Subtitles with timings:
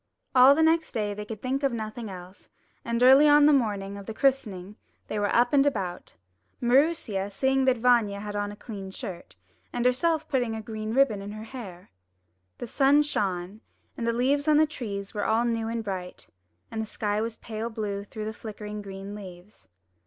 [0.33, 2.49] All the the next day they could think of nothing else,
[2.83, 4.75] and early on the morning of the christening
[5.07, 6.15] they were up and about,
[6.59, 9.35] Maroosia seeing that Vanya had on a clean shirt,
[9.71, 11.91] and herself putting a green ribbon in her hair.
[12.57, 13.61] The sun shone,
[13.95, 16.27] and the leaves on the trees were all new and bright,
[16.71, 19.69] and the sky was pale blue through the flickering green leaves.